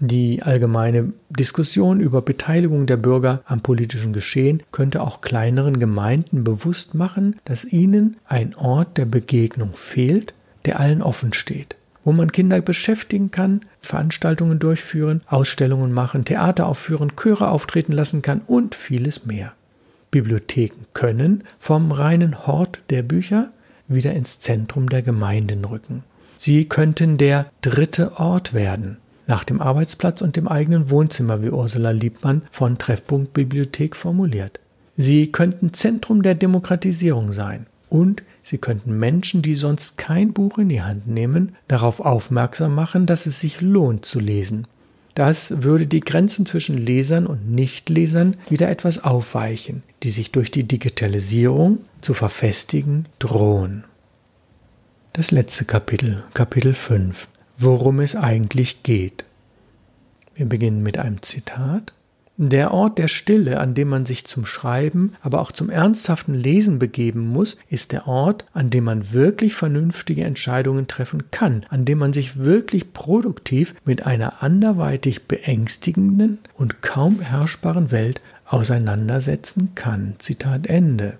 Die 0.00 0.42
allgemeine 0.42 1.14
Diskussion 1.30 2.00
über 2.00 2.20
Beteiligung 2.20 2.86
der 2.86 2.98
Bürger 2.98 3.40
am 3.46 3.62
politischen 3.62 4.12
Geschehen 4.12 4.62
könnte 4.72 5.00
auch 5.00 5.22
kleineren 5.22 5.78
Gemeinden 5.78 6.44
bewusst 6.44 6.94
machen, 6.94 7.36
dass 7.46 7.64
ihnen 7.64 8.18
ein 8.26 8.54
Ort 8.56 8.98
der 8.98 9.06
Begegnung 9.06 9.70
fehlt, 9.72 10.34
der 10.66 10.80
allen 10.80 11.00
offen 11.00 11.32
steht, 11.32 11.76
wo 12.04 12.12
man 12.12 12.30
Kinder 12.30 12.60
beschäftigen 12.60 13.30
kann, 13.30 13.62
Veranstaltungen 13.80 14.58
durchführen, 14.58 15.22
Ausstellungen 15.28 15.92
machen, 15.92 16.26
Theater 16.26 16.66
aufführen, 16.66 17.12
Chöre 17.16 17.48
auftreten 17.48 17.92
lassen 17.92 18.20
kann 18.20 18.42
und 18.46 18.74
vieles 18.74 19.24
mehr. 19.24 19.54
Bibliotheken 20.14 20.86
können 20.92 21.42
vom 21.58 21.90
reinen 21.90 22.46
Hort 22.46 22.78
der 22.88 23.02
Bücher 23.02 23.50
wieder 23.88 24.12
ins 24.12 24.38
Zentrum 24.38 24.88
der 24.88 25.02
Gemeinden 25.02 25.64
rücken. 25.64 26.04
Sie 26.38 26.66
könnten 26.66 27.18
der 27.18 27.46
dritte 27.62 28.20
Ort 28.20 28.54
werden, 28.54 28.98
nach 29.26 29.42
dem 29.42 29.60
Arbeitsplatz 29.60 30.22
und 30.22 30.36
dem 30.36 30.46
eigenen 30.46 30.88
Wohnzimmer, 30.88 31.42
wie 31.42 31.50
Ursula 31.50 31.90
Liebmann 31.90 32.42
von 32.52 32.78
Treffpunkt 32.78 33.32
Bibliothek 33.32 33.96
formuliert. 33.96 34.60
Sie 34.96 35.32
könnten 35.32 35.72
Zentrum 35.72 36.22
der 36.22 36.36
Demokratisierung 36.36 37.32
sein 37.32 37.66
und 37.90 38.22
sie 38.40 38.58
könnten 38.58 38.96
Menschen, 38.96 39.42
die 39.42 39.56
sonst 39.56 39.98
kein 39.98 40.32
Buch 40.32 40.58
in 40.58 40.68
die 40.68 40.82
Hand 40.82 41.08
nehmen, 41.08 41.56
darauf 41.66 41.98
aufmerksam 41.98 42.72
machen, 42.72 43.06
dass 43.06 43.26
es 43.26 43.40
sich 43.40 43.60
lohnt 43.60 44.04
zu 44.04 44.20
lesen. 44.20 44.68
Das 45.14 45.62
würde 45.62 45.86
die 45.86 46.00
Grenzen 46.00 46.44
zwischen 46.44 46.76
Lesern 46.76 47.26
und 47.26 47.50
Nichtlesern 47.50 48.36
wieder 48.48 48.68
etwas 48.68 49.02
aufweichen, 49.02 49.82
die 50.02 50.10
sich 50.10 50.32
durch 50.32 50.50
die 50.50 50.64
Digitalisierung 50.64 51.78
zu 52.00 52.14
verfestigen 52.14 53.06
drohen. 53.18 53.84
Das 55.12 55.30
letzte 55.30 55.64
Kapitel, 55.64 56.24
Kapitel 56.34 56.74
5 56.74 57.28
worum 57.56 58.00
es 58.00 58.16
eigentlich 58.16 58.82
geht. 58.82 59.24
Wir 60.34 60.46
beginnen 60.46 60.82
mit 60.82 60.98
einem 60.98 61.22
Zitat. 61.22 61.92
Der 62.36 62.74
Ort 62.74 62.98
der 62.98 63.06
Stille, 63.06 63.60
an 63.60 63.74
dem 63.74 63.88
man 63.88 64.06
sich 64.06 64.24
zum 64.24 64.44
Schreiben, 64.44 65.12
aber 65.22 65.40
auch 65.40 65.52
zum 65.52 65.70
ernsthaften 65.70 66.34
Lesen 66.34 66.80
begeben 66.80 67.28
muss, 67.28 67.56
ist 67.70 67.92
der 67.92 68.08
Ort, 68.08 68.44
an 68.52 68.70
dem 68.70 68.84
man 68.84 69.12
wirklich 69.12 69.54
vernünftige 69.54 70.24
Entscheidungen 70.24 70.88
treffen 70.88 71.30
kann, 71.30 71.64
an 71.70 71.84
dem 71.84 71.98
man 71.98 72.12
sich 72.12 72.36
wirklich 72.36 72.92
produktiv 72.92 73.76
mit 73.84 74.04
einer 74.04 74.42
anderweitig 74.42 75.28
beängstigenden 75.28 76.38
und 76.56 76.82
kaum 76.82 77.18
beherrschbaren 77.18 77.92
Welt 77.92 78.20
auseinandersetzen 78.46 79.70
kann. 79.76 80.14
Zitat 80.18 80.66
Ende. 80.66 81.18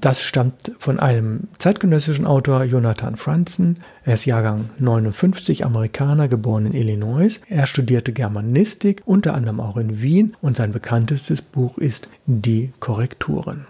Das 0.00 0.22
stammt 0.22 0.72
von 0.78 0.98
einem 0.98 1.48
zeitgenössischen 1.58 2.26
Autor, 2.26 2.64
Jonathan 2.64 3.16
Franzen. 3.16 3.80
Er 4.04 4.14
ist 4.14 4.24
Jahrgang 4.24 4.70
59, 4.78 5.64
Amerikaner, 5.64 6.28
geboren 6.28 6.66
in 6.66 6.74
Illinois. 6.74 7.40
Er 7.48 7.66
studierte 7.66 8.12
Germanistik, 8.12 9.02
unter 9.04 9.34
anderem 9.34 9.60
auch 9.60 9.76
in 9.76 10.02
Wien, 10.02 10.36
und 10.40 10.56
sein 10.56 10.72
bekanntestes 10.72 11.42
Buch 11.42 11.78
ist 11.78 12.08
Die 12.26 12.72
Korrekturen. 12.80 13.66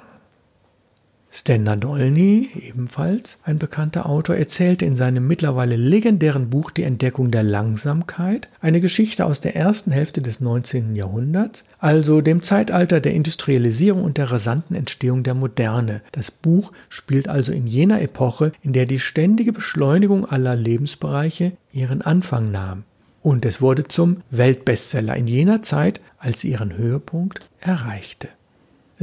Stan 1.36 1.64
Nadolny, 1.64 2.48
ebenfalls 2.60 3.40
ein 3.42 3.58
bekannter 3.58 4.08
Autor, 4.08 4.36
erzählte 4.36 4.84
in 4.84 4.94
seinem 4.94 5.26
mittlerweile 5.26 5.74
legendären 5.74 6.48
Buch 6.48 6.70
Die 6.70 6.84
Entdeckung 6.84 7.32
der 7.32 7.42
Langsamkeit 7.42 8.48
eine 8.60 8.80
Geschichte 8.80 9.26
aus 9.26 9.40
der 9.40 9.56
ersten 9.56 9.90
Hälfte 9.90 10.22
des 10.22 10.38
19. 10.40 10.94
Jahrhunderts, 10.94 11.64
also 11.80 12.20
dem 12.20 12.40
Zeitalter 12.42 13.00
der 13.00 13.14
Industrialisierung 13.14 14.04
und 14.04 14.16
der 14.16 14.30
rasanten 14.30 14.76
Entstehung 14.76 15.24
der 15.24 15.34
Moderne. 15.34 16.02
Das 16.12 16.30
Buch 16.30 16.70
spielt 16.88 17.26
also 17.26 17.50
in 17.50 17.66
jener 17.66 18.00
Epoche, 18.00 18.52
in 18.62 18.72
der 18.72 18.86
die 18.86 19.00
ständige 19.00 19.52
Beschleunigung 19.52 20.24
aller 20.24 20.54
Lebensbereiche 20.54 21.50
ihren 21.72 22.00
Anfang 22.00 22.52
nahm. 22.52 22.84
Und 23.22 23.44
es 23.44 23.60
wurde 23.60 23.88
zum 23.88 24.18
Weltbestseller 24.30 25.16
in 25.16 25.26
jener 25.26 25.62
Zeit, 25.62 26.00
als 26.16 26.42
sie 26.42 26.52
ihren 26.52 26.76
Höhepunkt 26.76 27.40
erreichte. 27.58 28.28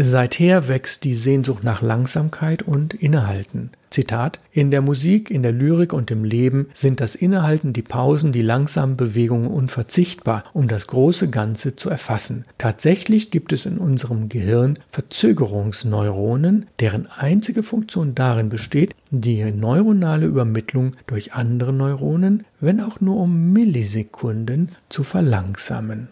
Seither 0.03 0.67
wächst 0.67 1.03
die 1.03 1.13
Sehnsucht 1.13 1.63
nach 1.63 1.83
Langsamkeit 1.83 2.63
und 2.63 2.95
Innehalten. 2.95 3.69
Zitat: 3.91 4.39
In 4.51 4.71
der 4.71 4.81
Musik, 4.81 5.29
in 5.29 5.43
der 5.43 5.51
Lyrik 5.51 5.93
und 5.93 6.09
im 6.09 6.23
Leben 6.23 6.69
sind 6.73 6.99
das 6.99 7.13
Innehalten, 7.13 7.71
die 7.71 7.83
Pausen, 7.83 8.31
die 8.31 8.41
langsamen 8.41 8.97
Bewegungen 8.97 9.47
unverzichtbar, 9.47 10.45
um 10.53 10.67
das 10.67 10.87
große 10.87 11.29
Ganze 11.29 11.75
zu 11.75 11.91
erfassen. 11.91 12.45
Tatsächlich 12.57 13.29
gibt 13.29 13.53
es 13.53 13.67
in 13.67 13.77
unserem 13.77 14.27
Gehirn 14.27 14.79
Verzögerungsneuronen, 14.89 16.65
deren 16.79 17.05
einzige 17.05 17.61
Funktion 17.61 18.15
darin 18.15 18.49
besteht, 18.49 18.95
die 19.11 19.43
neuronale 19.51 20.25
Übermittlung 20.25 20.93
durch 21.05 21.33
andere 21.33 21.73
Neuronen, 21.73 22.45
wenn 22.59 22.81
auch 22.81 23.01
nur 23.01 23.17
um 23.17 23.53
Millisekunden, 23.53 24.69
zu 24.89 25.03
verlangsamen. 25.03 26.07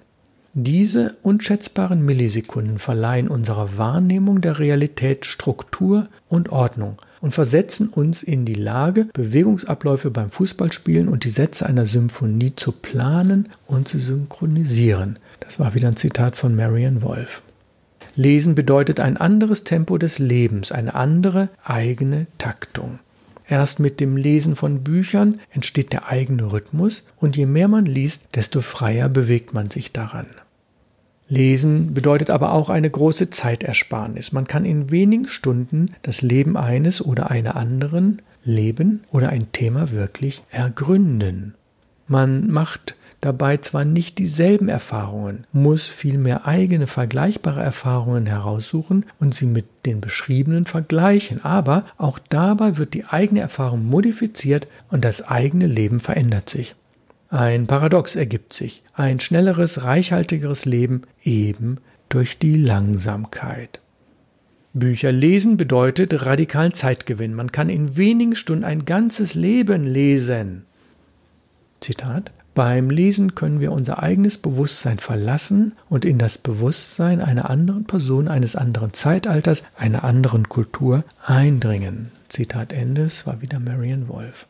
Diese 0.55 1.15
unschätzbaren 1.21 2.03
Millisekunden 2.03 2.79
verleihen 2.79 3.27
unserer 3.27 3.77
Wahrnehmung 3.77 4.41
der 4.41 4.57
Realität 4.57 5.25
Struktur 5.25 6.07
und 6.27 6.49
Ordnung 6.49 6.97
und 7.21 7.33
versetzen 7.33 7.87
uns 7.87 8.23
in 8.23 8.45
die 8.45 8.55
Lage, 8.55 9.05
Bewegungsabläufe 9.13 10.09
beim 10.09 10.31
Fußballspielen 10.31 11.07
und 11.07 11.23
die 11.23 11.29
Sätze 11.29 11.67
einer 11.67 11.85
Symphonie 11.85 12.55
zu 12.55 12.71
planen 12.71 13.49
und 13.67 13.87
zu 13.87 13.99
synchronisieren. 13.99 15.19
Das 15.39 15.59
war 15.59 15.75
wieder 15.75 15.89
ein 15.89 15.97
Zitat 15.97 16.35
von 16.35 16.55
Marian 16.55 17.01
Wolf. 17.03 17.43
Lesen 18.15 18.55
bedeutet 18.55 18.99
ein 18.99 19.17
anderes 19.17 19.63
Tempo 19.63 19.97
des 19.97 20.17
Lebens, 20.17 20.71
eine 20.71 20.95
andere 20.95 21.49
eigene 21.63 22.27
Taktung. 22.37 22.99
Erst 23.49 23.79
mit 23.79 23.99
dem 23.99 24.15
Lesen 24.15 24.55
von 24.55 24.83
Büchern 24.83 25.41
entsteht 25.51 25.91
der 25.91 26.07
eigene 26.07 26.51
Rhythmus 26.51 27.03
und 27.17 27.35
je 27.35 27.47
mehr 27.47 27.67
man 27.67 27.85
liest, 27.85 28.35
desto 28.35 28.61
freier 28.61 29.09
bewegt 29.09 29.55
man 29.55 29.71
sich 29.71 29.91
daran. 29.91 30.27
Lesen 31.27 31.93
bedeutet 31.93 32.29
aber 32.29 32.53
auch 32.53 32.69
eine 32.69 32.89
große 32.89 33.31
Zeitersparnis. 33.31 34.31
Man 34.31 34.47
kann 34.47 34.65
in 34.65 34.91
wenigen 34.91 35.27
Stunden 35.27 35.95
das 36.03 36.21
Leben 36.21 36.57
eines 36.57 37.03
oder 37.03 37.31
einer 37.31 37.55
anderen 37.55 38.21
Leben 38.43 39.03
oder 39.11 39.29
ein 39.29 39.51
Thema 39.51 39.91
wirklich 39.91 40.43
ergründen. 40.51 41.55
Man 42.07 42.49
macht 42.49 42.95
dabei 43.21 43.57
zwar 43.57 43.85
nicht 43.85 44.17
dieselben 44.17 44.69
Erfahrungen, 44.69 45.45
muss 45.51 45.87
vielmehr 45.87 46.47
eigene 46.47 46.87
vergleichbare 46.87 47.61
Erfahrungen 47.61 48.25
heraussuchen 48.25 49.05
und 49.19 49.35
sie 49.35 49.45
mit 49.45 49.65
den 49.85 50.01
beschriebenen 50.01 50.65
vergleichen, 50.65 51.43
aber 51.43 51.85
auch 51.97 52.19
dabei 52.19 52.77
wird 52.77 52.93
die 52.93 53.05
eigene 53.05 53.41
Erfahrung 53.41 53.85
modifiziert 53.85 54.67
und 54.89 55.03
das 55.03 55.21
eigene 55.27 55.67
Leben 55.67 55.99
verändert 55.99 56.49
sich. 56.49 56.75
Ein 57.29 57.67
Paradox 57.67 58.15
ergibt 58.15 58.53
sich, 58.53 58.83
ein 58.93 59.19
schnelleres, 59.19 59.83
reichhaltigeres 59.83 60.65
Leben 60.65 61.03
eben 61.23 61.77
durch 62.09 62.39
die 62.39 62.55
Langsamkeit. 62.57 63.79
Bücher 64.73 65.11
lesen 65.11 65.57
bedeutet 65.57 66.25
radikalen 66.25 66.73
Zeitgewinn. 66.73 67.33
Man 67.33 67.51
kann 67.51 67.69
in 67.69 67.97
wenigen 67.97 68.35
Stunden 68.35 68.63
ein 68.63 68.85
ganzes 68.85 69.35
Leben 69.35 69.83
lesen. 69.83 70.65
Zitat 71.79 72.31
beim 72.55 72.89
Lesen 72.89 73.35
können 73.35 73.59
wir 73.59 73.71
unser 73.71 74.01
eigenes 74.01 74.37
Bewusstsein 74.37 74.99
verlassen 74.99 75.73
und 75.89 76.05
in 76.05 76.17
das 76.17 76.37
Bewusstsein 76.37 77.21
einer 77.21 77.49
anderen 77.49 77.85
Person, 77.85 78.27
eines 78.27 78.55
anderen 78.55 78.93
Zeitalters, 78.93 79.63
einer 79.77 80.03
anderen 80.03 80.49
Kultur 80.49 81.03
eindringen. 81.25 82.11
Zitat 82.27 82.73
Ende, 82.73 83.03
es 83.03 83.25
war 83.25 83.41
wieder 83.41 83.59
Marian 83.59 84.07
Wolf. 84.07 84.45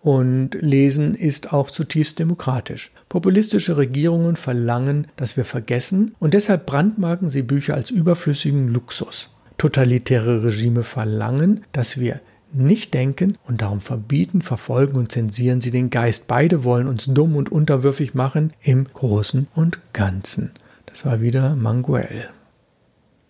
Und 0.00 0.56
Lesen 0.60 1.14
ist 1.14 1.52
auch 1.52 1.70
zutiefst 1.70 2.18
demokratisch. 2.18 2.90
Populistische 3.08 3.76
Regierungen 3.76 4.34
verlangen, 4.34 5.06
dass 5.16 5.36
wir 5.36 5.44
vergessen 5.44 6.14
und 6.18 6.34
deshalb 6.34 6.66
brandmarken 6.66 7.30
sie 7.30 7.42
Bücher 7.42 7.74
als 7.74 7.90
überflüssigen 7.90 8.68
Luxus. 8.68 9.30
Totalitäre 9.58 10.42
Regime 10.42 10.82
verlangen, 10.82 11.60
dass 11.70 12.00
wir 12.00 12.20
nicht 12.54 12.94
denken 12.94 13.38
und 13.46 13.62
darum 13.62 13.80
verbieten, 13.80 14.42
verfolgen 14.42 14.96
und 14.96 15.12
zensieren 15.12 15.60
sie 15.60 15.70
den 15.70 15.90
Geist. 15.90 16.26
Beide 16.26 16.64
wollen 16.64 16.88
uns 16.88 17.06
dumm 17.06 17.36
und 17.36 17.50
unterwürfig 17.50 18.14
machen 18.14 18.52
im 18.62 18.86
Großen 18.92 19.48
und 19.54 19.78
Ganzen. 19.92 20.50
Das 20.86 21.04
war 21.04 21.20
wieder 21.20 21.56
Manguel. 21.56 22.28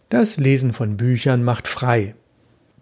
Das 0.08 0.38
Lesen 0.38 0.72
von 0.72 0.96
Büchern 0.96 1.42
macht 1.42 1.68
frei. 1.68 2.14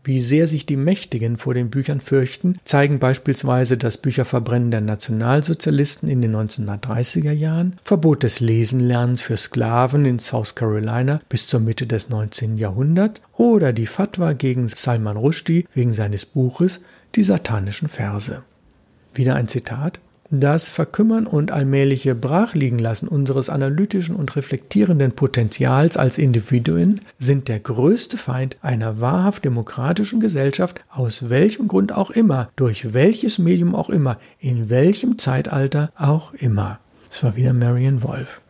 Wie 0.02 0.20
sehr 0.20 0.48
sich 0.48 0.64
die 0.64 0.76
Mächtigen 0.76 1.36
vor 1.36 1.52
den 1.52 1.68
Büchern 1.68 2.00
fürchten, 2.00 2.58
zeigen 2.64 2.98
beispielsweise 2.98 3.76
das 3.76 3.98
Bücherverbrennen 3.98 4.70
der 4.70 4.80
Nationalsozialisten 4.80 6.08
in 6.08 6.22
den 6.22 6.34
1930er 6.34 7.32
Jahren, 7.32 7.78
Verbot 7.84 8.22
des 8.22 8.40
Lesenlernens 8.40 9.20
für 9.20 9.36
Sklaven 9.36 10.06
in 10.06 10.18
South 10.18 10.54
Carolina 10.54 11.20
bis 11.28 11.46
zur 11.46 11.60
Mitte 11.60 11.86
des 11.86 12.08
19. 12.08 12.56
Jahrhunderts 12.56 13.20
oder 13.36 13.74
die 13.74 13.86
Fatwa 13.86 14.32
gegen 14.32 14.68
Salman 14.68 15.18
Rushdie 15.18 15.66
wegen 15.74 15.92
seines 15.92 16.24
Buches 16.24 16.80
Die 17.14 17.22
satanischen 17.22 17.88
Verse. 17.88 18.42
Wieder 19.12 19.34
ein 19.34 19.48
Zitat. 19.48 20.00
Das 20.32 20.68
Verkümmern 20.68 21.26
und 21.26 21.50
allmähliche 21.50 22.14
Brachliegenlassen 22.14 23.08
unseres 23.08 23.50
analytischen 23.50 24.14
und 24.14 24.36
reflektierenden 24.36 25.10
Potenzials 25.10 25.96
als 25.96 26.18
Individuen 26.18 27.00
sind 27.18 27.48
der 27.48 27.58
größte 27.58 28.16
Feind 28.16 28.56
einer 28.62 29.00
wahrhaft 29.00 29.44
demokratischen 29.44 30.20
Gesellschaft, 30.20 30.82
aus 30.88 31.30
welchem 31.30 31.66
Grund 31.66 31.90
auch 31.92 32.12
immer, 32.12 32.48
durch 32.54 32.94
welches 32.94 33.40
Medium 33.40 33.74
auch 33.74 33.90
immer, 33.90 34.20
in 34.38 34.70
welchem 34.70 35.18
Zeitalter 35.18 35.90
auch 35.96 36.32
immer. 36.34 36.78
Es 37.10 37.24
war 37.24 37.34
wieder 37.34 37.52
Marion 37.52 38.04
Wolf. 38.04 38.40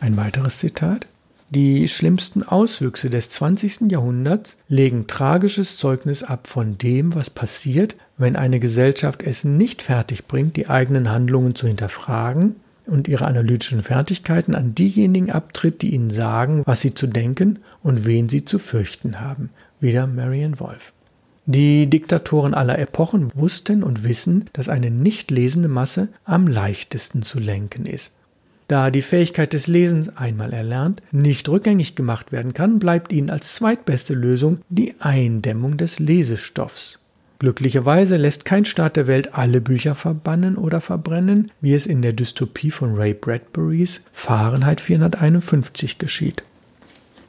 Ein 0.00 0.16
weiteres 0.16 0.60
Zitat. 0.60 1.06
Die 1.54 1.86
schlimmsten 1.86 2.42
Auswüchse 2.42 3.10
des 3.10 3.28
20. 3.28 3.90
Jahrhunderts 3.90 4.56
legen 4.68 5.06
tragisches 5.06 5.76
Zeugnis 5.76 6.22
ab 6.22 6.46
von 6.46 6.78
dem, 6.78 7.14
was 7.14 7.28
passiert, 7.28 7.94
wenn 8.16 8.36
eine 8.36 8.58
Gesellschaft 8.58 9.22
es 9.22 9.44
nicht 9.44 9.82
fertigbringt, 9.82 10.56
die 10.56 10.70
eigenen 10.70 11.10
Handlungen 11.10 11.54
zu 11.54 11.66
hinterfragen 11.66 12.56
und 12.86 13.06
ihre 13.06 13.26
analytischen 13.26 13.82
Fertigkeiten 13.82 14.54
an 14.54 14.74
diejenigen 14.74 15.30
abtritt, 15.30 15.82
die 15.82 15.92
ihnen 15.92 16.08
sagen, 16.08 16.62
was 16.64 16.80
sie 16.80 16.94
zu 16.94 17.06
denken 17.06 17.58
und 17.82 18.06
wen 18.06 18.30
sie 18.30 18.46
zu 18.46 18.58
fürchten 18.58 19.20
haben. 19.20 19.50
Wieder 19.78 20.06
Marion 20.06 20.58
Wolf. 20.58 20.94
Die 21.44 21.86
Diktatoren 21.86 22.54
aller 22.54 22.78
Epochen 22.78 23.30
wussten 23.34 23.82
und 23.82 24.04
wissen, 24.04 24.48
dass 24.54 24.70
eine 24.70 24.90
nicht 24.90 25.30
lesende 25.30 25.68
Masse 25.68 26.08
am 26.24 26.46
leichtesten 26.46 27.20
zu 27.20 27.38
lenken 27.38 27.84
ist. 27.84 28.14
Da 28.72 28.90
die 28.90 29.02
Fähigkeit 29.02 29.52
des 29.52 29.66
Lesens 29.66 30.16
einmal 30.16 30.54
erlernt 30.54 31.02
nicht 31.10 31.46
rückgängig 31.46 31.94
gemacht 31.94 32.32
werden 32.32 32.54
kann, 32.54 32.78
bleibt 32.78 33.12
ihnen 33.12 33.28
als 33.28 33.54
zweitbeste 33.54 34.14
Lösung 34.14 34.62
die 34.70 34.94
Eindämmung 34.98 35.76
des 35.76 35.98
Lesestoffs. 35.98 36.98
Glücklicherweise 37.38 38.16
lässt 38.16 38.46
kein 38.46 38.64
Staat 38.64 38.96
der 38.96 39.06
Welt 39.06 39.34
alle 39.34 39.60
Bücher 39.60 39.94
verbannen 39.94 40.56
oder 40.56 40.80
verbrennen, 40.80 41.52
wie 41.60 41.74
es 41.74 41.84
in 41.84 42.00
der 42.00 42.14
Dystopie 42.14 42.70
von 42.70 42.94
Ray 42.94 43.12
Bradburys 43.12 44.04
Fahrenheit 44.14 44.80
451 44.80 45.98
geschieht. 45.98 46.42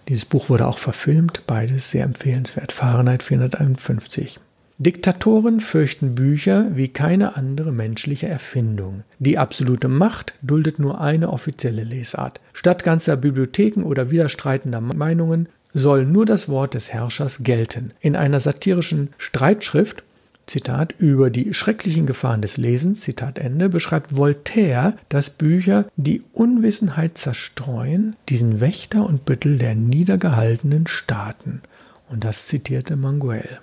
Dieses 0.07 0.23
Buch 0.23 0.47
wurde 0.47 0.65
auch 0.65 0.79
verfilmt, 0.79 1.41
beides 1.45 1.91
sehr 1.91 2.05
empfehlenswert. 2.05 2.71
Fahrenheit 2.71 3.21
451. 3.21 4.39
Diktatoren 4.79 5.61
fürchten 5.61 6.15
Bücher 6.15 6.75
wie 6.75 6.87
keine 6.87 7.35
andere 7.35 7.71
menschliche 7.71 8.27
Erfindung. 8.27 9.03
Die 9.19 9.37
absolute 9.37 9.87
Macht 9.87 10.33
duldet 10.41 10.79
nur 10.79 10.99
eine 10.99 11.29
offizielle 11.29 11.83
Lesart. 11.83 12.41
Statt 12.53 12.83
ganzer 12.83 13.15
Bibliotheken 13.15 13.83
oder 13.83 14.09
widerstreitender 14.09 14.81
Meinungen 14.81 15.47
soll 15.73 16.05
nur 16.05 16.25
das 16.25 16.49
Wort 16.49 16.73
des 16.73 16.91
Herrschers 16.91 17.43
gelten. 17.43 17.91
In 17.99 18.15
einer 18.15 18.39
satirischen 18.39 19.09
Streitschrift 19.17 20.03
Zitat, 20.45 20.93
über 20.97 21.29
die 21.29 21.53
schrecklichen 21.53 22.05
Gefahren 22.05 22.41
des 22.41 22.57
Lesens, 22.57 23.01
Zitat 23.01 23.39
Ende, 23.39 23.69
beschreibt 23.69 24.17
Voltaire, 24.17 24.97
dass 25.07 25.29
Bücher 25.29 25.85
die 25.95 26.21
Unwissenheit 26.33 27.17
zerstreuen, 27.17 28.17
diesen 28.27 28.59
Wächter 28.59 29.05
und 29.05 29.23
Büttel 29.23 29.57
der 29.57 29.73
niedergehaltenen 29.73 30.87
Staaten. 30.87 31.61
Und 32.09 32.25
das 32.25 32.47
zitierte 32.47 32.97
Manguel. 32.97 33.59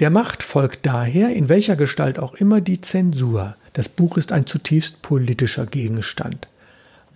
Der 0.00 0.10
Macht 0.10 0.42
folgt 0.42 0.84
daher, 0.84 1.30
in 1.30 1.48
welcher 1.48 1.74
Gestalt 1.74 2.18
auch 2.18 2.34
immer, 2.34 2.60
die 2.60 2.80
Zensur. 2.82 3.56
Das 3.72 3.88
Buch 3.88 4.18
ist 4.18 4.32
ein 4.32 4.46
zutiefst 4.46 5.00
politischer 5.00 5.66
Gegenstand. 5.66 6.48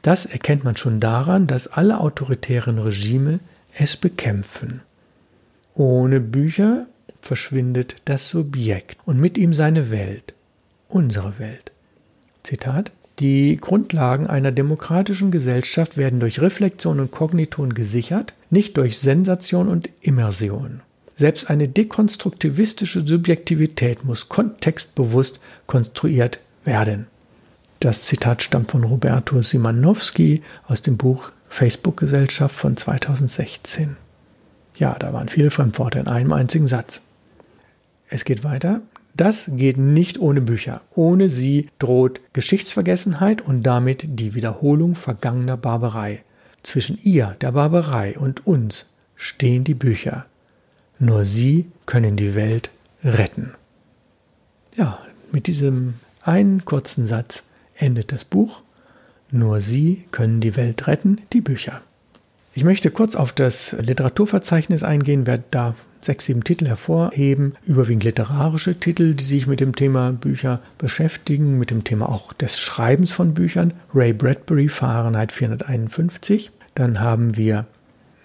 Das 0.02 0.24
erkennt 0.24 0.64
man 0.64 0.76
schon 0.76 0.98
daran, 0.98 1.46
dass 1.46 1.66
alle 1.66 2.00
autoritären 2.00 2.78
Regime 2.78 3.40
es 3.76 3.96
bekämpfen. 3.96 4.80
Ohne 5.74 6.20
Bücher 6.20 6.86
verschwindet 7.20 7.96
das 8.06 8.28
Subjekt 8.28 8.96
und 9.04 9.20
mit 9.20 9.36
ihm 9.36 9.52
seine 9.52 9.90
Welt, 9.90 10.32
unsere 10.88 11.38
Welt. 11.38 11.72
Zitat 12.42 12.92
Die 13.18 13.58
Grundlagen 13.60 14.26
einer 14.26 14.52
demokratischen 14.52 15.30
Gesellschaft 15.30 15.98
werden 15.98 16.18
durch 16.18 16.40
Reflexion 16.40 16.98
und 16.98 17.10
Kognition 17.10 17.74
gesichert, 17.74 18.32
nicht 18.48 18.78
durch 18.78 18.98
Sensation 18.98 19.68
und 19.68 19.90
Immersion. 20.00 20.80
Selbst 21.20 21.50
eine 21.50 21.68
dekonstruktivistische 21.68 23.06
Subjektivität 23.06 24.06
muss 24.06 24.30
kontextbewusst 24.30 25.38
konstruiert 25.66 26.40
werden. 26.64 27.08
Das 27.78 28.06
Zitat 28.06 28.42
stammt 28.42 28.70
von 28.70 28.84
Roberto 28.84 29.42
Simanowski 29.42 30.40
aus 30.66 30.80
dem 30.80 30.96
Buch 30.96 31.30
Facebook-Gesellschaft 31.50 32.56
von 32.56 32.74
2016. 32.74 33.98
Ja, 34.78 34.96
da 34.98 35.12
waren 35.12 35.28
viele 35.28 35.50
Fremdworte 35.50 35.98
in 35.98 36.08
einem 36.08 36.32
einzigen 36.32 36.68
Satz. 36.68 37.02
Es 38.08 38.24
geht 38.24 38.42
weiter. 38.42 38.80
Das 39.12 39.50
geht 39.52 39.76
nicht 39.76 40.18
ohne 40.20 40.40
Bücher. 40.40 40.80
Ohne 40.94 41.28
sie 41.28 41.68
droht 41.78 42.22
Geschichtsvergessenheit 42.32 43.42
und 43.42 43.62
damit 43.64 44.06
die 44.18 44.34
Wiederholung 44.34 44.94
vergangener 44.94 45.58
Barbarei. 45.58 46.22
Zwischen 46.62 46.98
ihr, 47.02 47.36
der 47.42 47.52
Barbarei, 47.52 48.18
und 48.18 48.46
uns 48.46 48.86
stehen 49.16 49.64
die 49.64 49.74
Bücher. 49.74 50.24
Nur 51.00 51.24
sie 51.24 51.66
können 51.86 52.16
die 52.16 52.34
Welt 52.34 52.70
retten. 53.02 53.54
Ja, 54.76 54.98
mit 55.32 55.46
diesem 55.46 55.94
einen 56.22 56.64
kurzen 56.66 57.06
Satz 57.06 57.42
endet 57.74 58.12
das 58.12 58.24
Buch. 58.24 58.60
Nur 59.30 59.62
sie 59.62 60.04
können 60.12 60.40
die 60.40 60.56
Welt 60.56 60.86
retten, 60.86 61.22
die 61.32 61.40
Bücher. 61.40 61.80
Ich 62.52 62.64
möchte 62.64 62.90
kurz 62.90 63.16
auf 63.16 63.32
das 63.32 63.72
Literaturverzeichnis 63.72 64.82
eingehen, 64.82 65.26
werde 65.26 65.44
da 65.50 65.74
sechs, 66.02 66.26
sieben 66.26 66.44
Titel 66.44 66.66
hervorheben, 66.66 67.54
überwiegend 67.66 68.04
literarische 68.04 68.78
Titel, 68.78 69.14
die 69.14 69.24
sich 69.24 69.46
mit 69.46 69.60
dem 69.60 69.74
Thema 69.74 70.12
Bücher 70.12 70.60
beschäftigen, 70.76 71.58
mit 71.58 71.70
dem 71.70 71.84
Thema 71.84 72.10
auch 72.10 72.34
des 72.34 72.58
Schreibens 72.58 73.12
von 73.12 73.32
Büchern. 73.32 73.72
Ray 73.94 74.12
Bradbury, 74.12 74.68
Fahrenheit 74.68 75.32
451. 75.32 76.50
Dann 76.74 77.00
haben 77.00 77.36
wir 77.38 77.66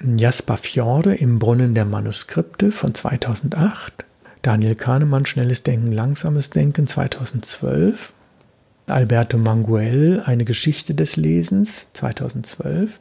Jasper 0.04 0.58
Fjorde 0.58 1.16
im 1.16 1.40
Brunnen 1.40 1.74
der 1.74 1.86
Manuskripte 1.86 2.72
von 2.72 2.94
2008, 2.94 4.06
Daniel 4.42 4.76
Kahnemann 4.76 5.26
Schnelles 5.26 5.64
Denken, 5.64 5.92
Langsames 5.92 6.50
Denken 6.50 6.86
2012, 6.86 8.12
Alberto 8.88 9.38
Manguel 9.38 10.22
Eine 10.26 10.46
Geschichte 10.46 10.94
des 10.94 11.16
Lesens 11.16 11.90
2012. 11.94 13.00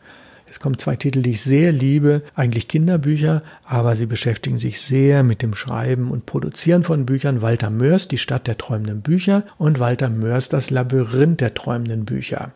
Es 0.49 0.61
kommen 0.61 0.79
zwei 0.79 0.95
Titel, 0.95 1.23
die 1.23 1.31
ich 1.31 1.43
sehr 1.43 1.73
liebe, 1.73 2.23
eigentlich 2.37 2.69
Kinderbücher, 2.69 3.43
aber 3.67 3.97
sie 3.97 4.07
beschäftigen 4.07 4.59
sich 4.59 4.81
sehr 4.81 5.25
mit 5.25 5.43
dem 5.43 5.55
Schreiben 5.55 6.11
und 6.11 6.27
Produzieren 6.27 6.85
von 6.85 7.07
Büchern. 7.07 7.43
Walter 7.43 7.71
Mörs 7.71 8.07
Die 8.09 8.19
Stadt 8.19 8.47
der 8.47 8.57
träumenden 8.57 9.01
Bücher 9.01 9.45
und 9.59 9.81
Walter 9.81 10.09
Mörs 10.09 10.49
Das 10.49 10.71
Labyrinth 10.71 11.41
der 11.41 11.55
träumenden 11.55 12.05
Bücher. 12.05 12.53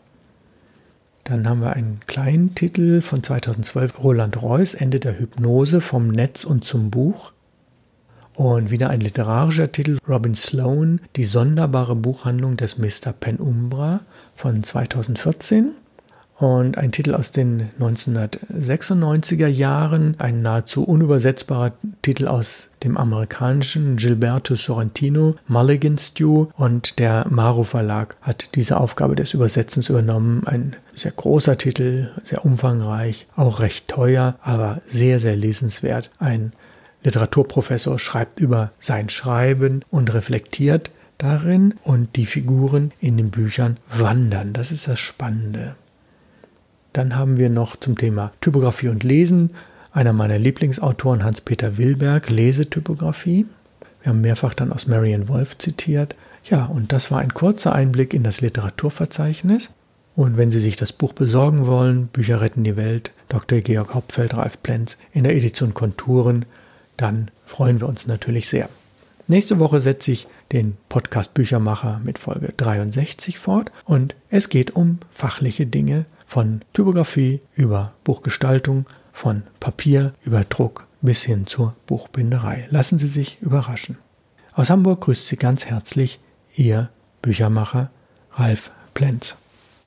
Dann 1.28 1.46
haben 1.46 1.60
wir 1.60 1.74
einen 1.74 2.00
kleinen 2.06 2.54
Titel 2.54 3.02
von 3.02 3.22
2012, 3.22 4.02
Roland 4.02 4.40
Reuss, 4.40 4.72
Ende 4.72 4.98
der 4.98 5.18
Hypnose 5.18 5.82
vom 5.82 6.08
Netz 6.08 6.44
und 6.44 6.64
zum 6.64 6.90
Buch. 6.90 7.32
Und 8.34 8.70
wieder 8.70 8.88
ein 8.88 9.00
literarischer 9.00 9.70
Titel, 9.70 9.98
Robin 10.08 10.34
Sloan, 10.34 11.00
Die 11.16 11.24
sonderbare 11.24 11.96
Buchhandlung 11.96 12.56
des 12.56 12.78
Mr. 12.78 13.12
Penumbra 13.12 14.00
von 14.36 14.62
2014 14.62 15.72
und 16.38 16.79
ein 16.79 16.92
Titel 16.92 17.14
aus 17.14 17.33
den 17.33 17.70
1996er 17.81 19.48
Jahren, 19.48 20.14
ein 20.18 20.40
nahezu 20.40 20.85
unübersetzbarer 20.85 21.72
Titel 22.03 22.29
aus 22.29 22.70
dem 22.85 22.96
amerikanischen 22.96 23.96
Gilberto 23.96 24.55
Sorrentino, 24.55 25.35
Mulligan 25.48 25.98
Stew 25.98 26.46
und 26.57 26.98
der 27.01 27.27
Maru 27.29 27.64
Verlag 27.64 28.16
hat 28.22 28.51
diese 28.55 28.79
Aufgabe 28.79 29.16
des 29.16 29.35
Übersetzens 29.35 29.88
übernommen. 29.88 30.46
Ein 30.46 30.77
sehr 30.94 31.11
großer 31.11 31.59
Titel, 31.59 32.11
sehr 32.22 32.44
umfangreich, 32.44 33.27
auch 33.35 33.59
recht 33.59 33.88
teuer, 33.88 34.37
aber 34.40 34.81
sehr, 34.87 35.18
sehr 35.18 35.35
lesenswert. 35.35 36.11
Ein 36.20 36.53
Literaturprofessor 37.03 37.98
schreibt 37.98 38.38
über 38.38 38.70
sein 38.79 39.09
Schreiben 39.09 39.85
und 39.90 40.14
reflektiert 40.14 40.92
darin 41.18 41.74
und 41.83 42.14
die 42.14 42.27
Figuren 42.27 42.92
in 43.01 43.16
den 43.16 43.31
Büchern 43.31 43.79
wandern. 43.88 44.53
Das 44.53 44.70
ist 44.70 44.87
das 44.87 45.01
Spannende. 45.01 45.74
Dann 46.98 47.14
haben 47.14 47.37
wir 47.37 47.48
noch 47.48 47.76
zum 47.76 47.96
Thema 47.96 48.32
Typografie 48.40 48.88
und 48.88 49.04
Lesen 49.04 49.54
einer 49.92 50.12
meiner 50.12 50.37
Lieblingsautoren, 50.37 51.22
Hans-Peter 51.22 51.78
Wilberg, 51.78 52.28
Lesetypografie. 52.28 53.46
Wir 54.02 54.11
haben 54.11 54.20
mehrfach 54.20 54.52
dann 54.52 54.72
aus 54.72 54.88
Marion 54.88 55.28
Wolf 55.28 55.56
zitiert. 55.58 56.16
Ja, 56.42 56.64
und 56.64 56.90
das 56.90 57.12
war 57.12 57.20
ein 57.20 57.34
kurzer 57.34 57.72
Einblick 57.72 58.14
in 58.14 58.24
das 58.24 58.40
Literaturverzeichnis. 58.40 59.70
Und 60.16 60.37
wenn 60.37 60.50
Sie 60.50 60.58
sich 60.58 60.74
das 60.74 60.92
Buch 60.92 61.12
besorgen 61.12 61.68
wollen, 61.68 62.08
Bücher 62.08 62.40
retten 62.40 62.64
die 62.64 62.74
Welt, 62.74 63.12
Dr. 63.28 63.61
Georg 63.61 63.94
Hauptfeld, 63.94 64.37
Ralf 64.37 64.61
Plenz 64.61 64.98
in 65.12 65.22
der 65.22 65.37
Edition 65.37 65.74
Konturen, 65.74 66.46
dann 66.96 67.30
freuen 67.46 67.78
wir 67.78 67.88
uns 67.88 68.08
natürlich 68.08 68.48
sehr. 68.48 68.68
Nächste 69.28 69.61
Woche 69.61 69.80
setze 69.80 70.11
ich 70.11 70.26
den 70.50 70.76
Podcast 70.88 71.32
Büchermacher 71.32 72.00
mit 72.02 72.18
Folge 72.18 72.54
63 72.56 73.38
fort 73.38 73.70
und 73.84 74.16
es 74.30 74.48
geht 74.48 74.74
um 74.74 74.98
fachliche 75.12 75.64
Dinge 75.64 76.06
von 76.28 76.60
Typografie 76.74 77.40
über 77.56 77.94
Buchgestaltung, 78.04 78.84
von 79.12 79.42
Papier 79.58 80.12
über 80.22 80.44
Druck 80.44 80.86
bis 81.00 81.24
hin 81.24 81.46
zur 81.46 81.74
Buchbinderei. 81.86 82.68
Lassen 82.70 82.98
Sie 82.98 83.08
sich 83.08 83.40
überraschen. 83.40 83.96
Aus 84.52 84.70
Hamburg 84.70 85.00
grüßt 85.00 85.26
Sie 85.26 85.36
ganz 85.36 85.64
herzlich 85.64 86.20
Ihr 86.54 86.90
Büchermacher 87.22 87.90
Ralf 88.32 88.70
Plenz. 88.94 89.36